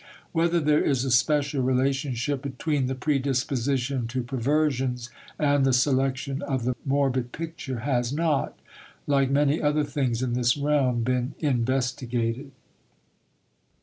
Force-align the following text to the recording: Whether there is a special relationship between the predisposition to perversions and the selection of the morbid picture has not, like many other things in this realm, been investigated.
Whether 0.31 0.59
there 0.59 0.83
is 0.83 1.05
a 1.05 1.11
special 1.11 1.61
relationship 1.61 2.41
between 2.41 2.87
the 2.87 2.95
predisposition 2.95 4.07
to 4.07 4.23
perversions 4.23 5.11
and 5.37 5.63
the 5.63 5.73
selection 5.73 6.41
of 6.41 6.63
the 6.63 6.75
morbid 6.87 7.31
picture 7.31 7.81
has 7.81 8.11
not, 8.11 8.57
like 9.05 9.29
many 9.29 9.61
other 9.61 9.83
things 9.83 10.23
in 10.23 10.33
this 10.33 10.57
realm, 10.57 11.03
been 11.03 11.35
investigated. 11.37 12.49